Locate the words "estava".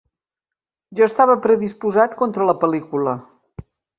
1.09-1.35